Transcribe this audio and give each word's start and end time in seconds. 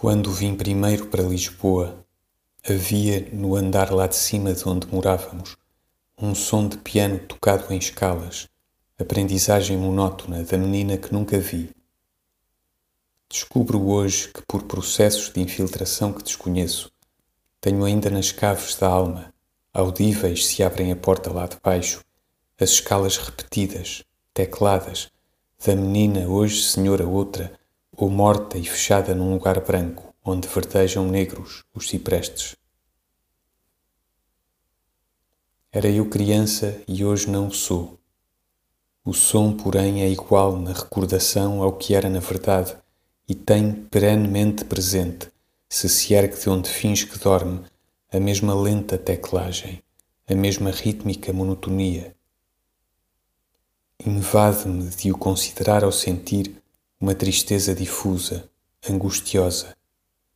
Quando 0.00 0.30
vim 0.30 0.54
primeiro 0.54 1.08
para 1.08 1.24
Lisboa, 1.24 2.06
havia 2.64 3.28
no 3.32 3.56
andar 3.56 3.92
lá 3.92 4.06
de 4.06 4.14
cima 4.14 4.54
de 4.54 4.62
onde 4.68 4.86
morávamos 4.86 5.56
um 6.16 6.36
som 6.36 6.68
de 6.68 6.78
piano 6.78 7.18
tocado 7.18 7.74
em 7.74 7.78
escalas, 7.78 8.46
aprendizagem 8.96 9.76
monótona 9.76 10.44
da 10.44 10.56
menina 10.56 10.96
que 10.96 11.12
nunca 11.12 11.40
vi. 11.40 11.70
Descubro 13.28 13.88
hoje 13.88 14.28
que, 14.28 14.40
por 14.46 14.62
processos 14.62 15.32
de 15.32 15.40
infiltração 15.40 16.12
que 16.12 16.22
desconheço, 16.22 16.92
tenho 17.60 17.84
ainda 17.84 18.08
nas 18.08 18.30
caves 18.30 18.76
da 18.76 18.86
alma, 18.86 19.34
audíveis 19.74 20.46
se 20.46 20.62
abrem 20.62 20.92
a 20.92 20.96
porta 20.96 21.32
lá 21.32 21.48
de 21.48 21.56
baixo, 21.60 22.04
as 22.56 22.70
escalas 22.70 23.16
repetidas, 23.16 24.04
tecladas, 24.32 25.10
da 25.66 25.74
menina 25.74 26.28
hoje 26.28 26.62
senhora 26.62 27.04
outra, 27.04 27.57
ou 27.98 28.08
morta 28.08 28.56
e 28.56 28.64
fechada 28.64 29.12
num 29.12 29.32
lugar 29.32 29.60
branco, 29.60 30.14
onde 30.24 30.46
verdejam 30.46 31.04
negros 31.04 31.64
os 31.74 31.88
ciprestes. 31.88 32.54
Era 35.72 35.88
eu 35.88 36.08
criança 36.08 36.80
e 36.86 37.04
hoje 37.04 37.28
não 37.28 37.50
sou. 37.50 37.98
O 39.04 39.12
som, 39.12 39.52
porém, 39.52 40.02
é 40.02 40.08
igual 40.08 40.56
na 40.56 40.72
recordação 40.72 41.60
ao 41.60 41.72
que 41.72 41.92
era 41.92 42.08
na 42.08 42.20
verdade 42.20 42.76
e 43.28 43.34
tem 43.34 43.72
perenemente 43.72 44.64
presente, 44.64 45.28
se 45.68 45.88
se 45.88 46.14
ergue 46.14 46.38
de 46.38 46.48
onde 46.48 46.70
finge 46.70 47.04
que 47.04 47.18
dorme, 47.18 47.64
a 48.12 48.20
mesma 48.20 48.54
lenta 48.54 48.96
teclagem, 48.96 49.82
a 50.28 50.34
mesma 50.36 50.70
rítmica 50.70 51.32
monotonia. 51.32 52.14
Invade-me 54.06 54.88
de 54.88 55.10
o 55.10 55.18
considerar 55.18 55.82
ao 55.82 55.90
sentir 55.90 56.57
uma 57.00 57.14
tristeza 57.14 57.72
difusa, 57.76 58.50
angustiosa, 58.88 59.76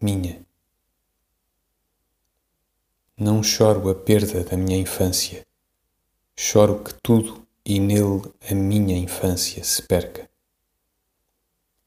minha. 0.00 0.40
Não 3.14 3.42
choro 3.42 3.90
a 3.90 3.94
perda 3.94 4.42
da 4.42 4.56
minha 4.56 4.78
infância, 4.78 5.46
choro 6.34 6.82
que 6.82 6.94
tudo 7.02 7.46
e 7.62 7.78
nele 7.78 8.22
a 8.50 8.54
minha 8.54 8.96
infância 8.96 9.62
se 9.62 9.82
perca. 9.82 10.28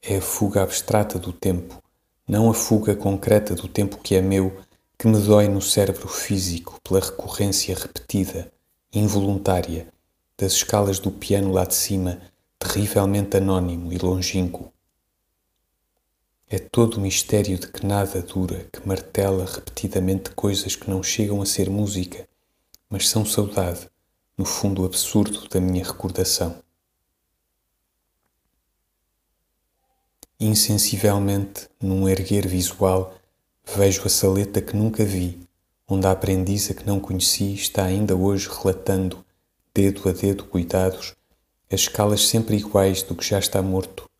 É 0.00 0.18
a 0.18 0.22
fuga 0.22 0.62
abstrata 0.62 1.18
do 1.18 1.32
tempo, 1.32 1.82
não 2.26 2.48
a 2.48 2.54
fuga 2.54 2.94
concreta 2.94 3.56
do 3.56 3.66
tempo 3.66 3.98
que 3.98 4.14
é 4.14 4.22
meu, 4.22 4.56
que 4.96 5.08
me 5.08 5.18
dói 5.18 5.48
no 5.48 5.60
cérebro 5.60 6.06
físico 6.06 6.78
pela 6.84 7.00
recorrência 7.00 7.74
repetida, 7.74 8.52
involuntária, 8.92 9.88
das 10.38 10.52
escalas 10.52 11.00
do 11.00 11.10
piano 11.10 11.52
lá 11.52 11.64
de 11.64 11.74
cima 11.74 12.29
terrivelmente 12.72 13.36
anônimo 13.36 13.92
e 13.92 13.98
longínquo. 13.98 14.72
É 16.48 16.56
todo 16.56 16.98
o 16.98 17.00
mistério 17.00 17.58
de 17.58 17.66
que 17.66 17.84
nada 17.84 18.22
dura, 18.22 18.68
que 18.72 18.86
martela 18.86 19.44
repetidamente 19.44 20.30
coisas 20.30 20.76
que 20.76 20.88
não 20.88 21.02
chegam 21.02 21.42
a 21.42 21.46
ser 21.46 21.68
música, 21.68 22.28
mas 22.88 23.08
são 23.08 23.26
saudade, 23.26 23.88
no 24.38 24.44
fundo 24.44 24.84
absurdo 24.84 25.48
da 25.48 25.60
minha 25.60 25.84
recordação. 25.84 26.62
Insensivelmente, 30.38 31.68
num 31.80 32.08
erguer 32.08 32.46
visual, 32.46 33.14
vejo 33.64 34.06
a 34.06 34.08
saleta 34.08 34.60
que 34.60 34.76
nunca 34.76 35.04
vi, 35.04 35.40
onde 35.88 36.06
a 36.06 36.12
aprendiza 36.12 36.72
que 36.72 36.86
não 36.86 37.00
conheci 37.00 37.52
está 37.52 37.84
ainda 37.84 38.14
hoje 38.14 38.48
relatando, 38.48 39.24
dedo 39.74 40.08
a 40.08 40.12
dedo 40.12 40.44
cuidados, 40.44 41.16
as 41.72 41.82
escalas 41.82 42.26
sempre 42.26 42.56
iguais 42.56 43.04
do 43.04 43.14
que 43.14 43.24
já 43.24 43.38
está 43.38 43.62
morto. 43.62 44.10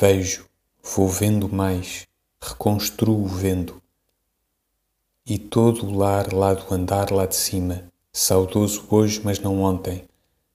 Vejo, 0.00 0.48
vou 0.80 1.08
vendo 1.08 1.48
mais, 1.48 2.06
reconstruo 2.40 3.26
vendo. 3.26 3.82
E 5.26 5.38
todo 5.38 5.86
o 5.86 5.96
lar 5.96 6.32
lá 6.32 6.54
do 6.54 6.72
andar 6.72 7.10
lá 7.10 7.26
de 7.26 7.34
cima, 7.34 7.90
saudoso 8.12 8.86
hoje 8.90 9.20
mas 9.24 9.40
não 9.40 9.60
ontem, 9.62 10.04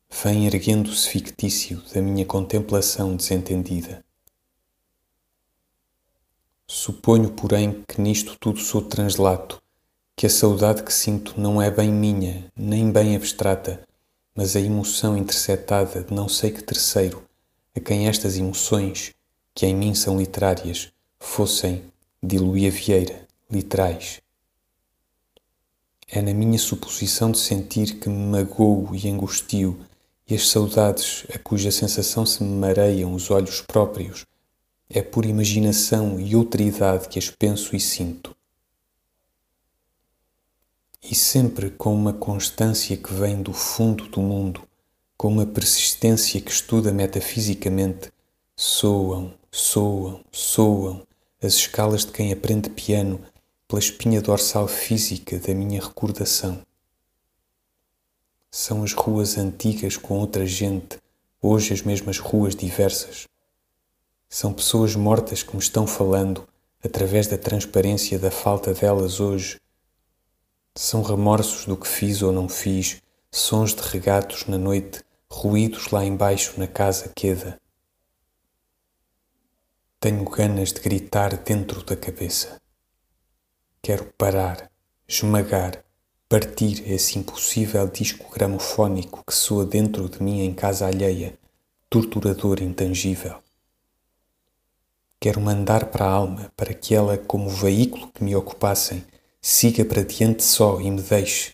vem 0.10 0.46
erguendo-se 0.46 1.10
fictício 1.10 1.82
da 1.94 2.02
minha 2.02 2.26
contemplação 2.26 3.18
desentendida. 3.18 4.02
Suponho, 6.66 7.32
porém, 7.32 7.84
que 7.86 8.00
nisto 8.00 8.38
tudo 8.40 8.60
sou 8.60 8.82
translato, 8.82 9.62
que 10.16 10.26
a 10.26 10.30
saudade 10.30 10.84
que 10.84 10.94
sinto 10.94 11.34
não 11.38 11.62
é 11.62 11.70
bem 11.70 11.92
minha, 11.92 12.50
nem 12.56 12.92
bem 12.92 13.16
abstrata, 13.16 13.89
mas 14.40 14.56
a 14.56 14.62
emoção 14.62 15.18
interceptada 15.18 16.02
de 16.02 16.14
não 16.14 16.30
sei 16.30 16.50
que 16.50 16.64
terceiro, 16.64 17.22
a 17.76 17.80
quem 17.82 18.08
estas 18.08 18.38
emoções, 18.38 19.14
que 19.54 19.66
em 19.66 19.76
mim 19.76 19.94
são 19.94 20.18
literárias, 20.18 20.94
fossem, 21.20 21.84
de 22.24 22.38
Luía 22.38 22.72
Vieira, 22.72 23.28
literais. 23.52 24.22
É 26.08 26.22
na 26.22 26.34
minha 26.34 26.58
suposição 26.58 27.32
de 27.32 27.38
sentir 27.38 28.00
que 28.00 28.08
me 28.08 28.32
magoo 28.32 28.96
e 28.96 29.10
angustio, 29.10 29.78
e 30.26 30.36
as 30.36 30.48
saudades 30.48 31.26
a 31.36 31.38
cuja 31.38 31.70
sensação 31.70 32.26
se 32.26 32.42
me 32.42 32.56
mareiam 32.56 33.14
os 33.14 33.30
olhos 33.30 33.60
próprios, 33.60 34.26
é 34.90 35.02
por 35.02 35.26
imaginação 35.26 36.18
e 36.18 36.34
outra 36.34 36.64
idade 36.64 37.10
que 37.10 37.20
as 37.20 37.30
penso 37.30 37.76
e 37.76 37.80
sinto 37.82 38.34
e 41.02 41.16
sempre 41.16 41.70
com 41.72 41.94
uma 41.94 42.14
constância 42.14 42.96
que 42.98 43.14
vem 43.14 43.42
do 43.42 43.54
fundo 43.54 44.08
do 44.08 44.22
mundo, 44.22 44.62
com 45.18 45.30
uma 45.30 45.46
persistência 45.46 46.40
que 46.42 46.52
estuda 46.52 46.92
metafisicamente, 46.92 48.12
soam, 48.56 49.34
soam, 49.52 50.24
soam 50.32 51.02
as 51.42 51.54
escalas 51.54 52.06
de 52.06 52.12
quem 52.12 52.32
aprende 52.32 52.70
piano 52.70 53.22
pela 53.68 53.80
espinha 53.80 54.22
dorsal 54.22 54.68
física 54.68 55.40
da 55.40 55.54
minha 55.54 55.82
recordação. 55.82 56.62
São 58.52 58.84
as 58.84 58.94
ruas 58.94 59.38
antigas 59.38 59.96
com 59.96 60.20
outra 60.20 60.46
gente, 60.46 60.98
hoje 61.42 61.74
as 61.74 61.82
mesmas 61.82 62.18
ruas 62.18 62.56
diversas. 62.56 63.28
São 64.28 64.52
pessoas 64.52 64.96
mortas 64.96 65.44
que 65.44 65.56
me 65.56 65.62
estão 65.62 65.88
falando 65.88 66.48
através 66.84 67.28
da 67.28 67.38
transparência 67.38 68.20
da 68.20 68.32
falta 68.32 68.74
delas 68.74 69.20
hoje 69.20 69.60
são 70.82 71.02
remorsos 71.02 71.66
do 71.66 71.76
que 71.76 71.86
fiz 71.86 72.22
ou 72.22 72.32
não 72.32 72.48
fiz, 72.48 73.02
sons 73.30 73.76
de 73.76 73.82
regatos 73.82 74.46
na 74.46 74.58
noite, 74.58 75.04
ruídos 75.30 75.90
lá 75.90 76.06
embaixo 76.06 76.58
na 76.58 76.68
casa 76.68 77.12
queda. 77.14 77.60
Tenho 80.00 80.24
ganas 80.24 80.72
de 80.72 80.80
gritar 80.80 81.36
dentro 81.36 81.84
da 81.84 81.98
cabeça. 81.98 82.62
Quero 83.82 84.06
parar, 84.18 84.72
esmagar, 85.06 85.84
partir 86.30 86.90
esse 86.90 87.20
impossível 87.20 87.86
disco 87.86 88.32
gramofónico 88.32 89.22
que 89.26 89.34
soa 89.34 89.66
dentro 89.66 90.08
de 90.08 90.24
mim 90.24 90.40
em 90.40 90.54
casa 90.54 90.88
alheia, 90.88 91.38
torturador 91.90 92.62
intangível. 92.62 93.36
Quero 95.20 95.42
mandar 95.42 95.88
para 95.88 96.06
a 96.06 96.10
alma 96.10 96.50
para 96.56 96.74
que 96.74 96.96
ela, 96.96 97.18
como 97.18 97.50
veículo 97.50 98.10
que 98.14 98.24
me 98.24 98.34
ocupassem, 98.34 99.04
siga 99.42 99.86
para 99.86 100.04
diante 100.04 100.44
só 100.44 100.80
e 100.82 100.92
me 100.92 101.02
deixe. 101.02 101.54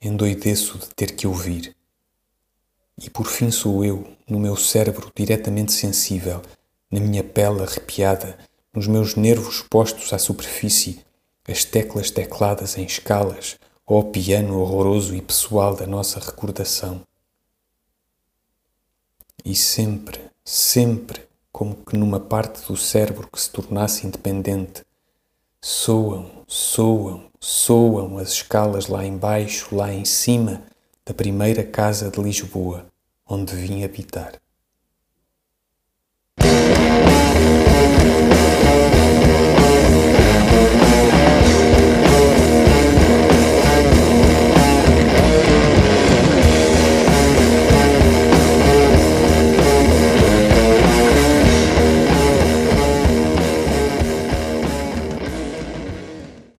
Endoideço 0.00 0.78
de 0.78 0.88
ter 0.90 1.14
que 1.14 1.26
ouvir. 1.26 1.76
E 2.98 3.10
por 3.10 3.26
fim 3.26 3.50
sou 3.50 3.84
eu, 3.84 4.06
no 4.28 4.38
meu 4.38 4.56
cérebro 4.56 5.10
diretamente 5.14 5.72
sensível, 5.72 6.42
na 6.90 7.00
minha 7.00 7.24
pele 7.24 7.62
arrepiada, 7.62 8.38
nos 8.72 8.86
meus 8.86 9.14
nervos 9.16 9.62
postos 9.62 10.12
à 10.12 10.18
superfície, 10.18 11.04
as 11.48 11.64
teclas 11.64 12.10
tecladas 12.10 12.78
em 12.78 12.84
escalas, 12.84 13.58
ó 13.86 14.02
piano 14.02 14.60
horroroso 14.60 15.16
e 15.16 15.20
pessoal 15.20 15.74
da 15.74 15.86
nossa 15.86 16.20
recordação. 16.20 17.02
E 19.44 19.54
sempre, 19.56 20.20
sempre, 20.44 21.26
como 21.50 21.74
que 21.74 21.96
numa 21.96 22.20
parte 22.20 22.66
do 22.66 22.76
cérebro 22.76 23.28
que 23.30 23.40
se 23.40 23.50
tornasse 23.50 24.06
independente, 24.06 24.84
Soam, 25.62 26.44
soam, 26.48 27.30
soam 27.38 28.16
as 28.16 28.30
escalas 28.30 28.86
lá 28.86 29.04
embaixo, 29.04 29.76
lá 29.76 29.92
em 29.92 30.06
cima 30.06 30.62
da 31.04 31.12
primeira 31.12 31.62
casa 31.62 32.10
de 32.10 32.18
Lisboa, 32.18 32.86
onde 33.28 33.54
vim 33.54 33.84
habitar. 33.84 34.40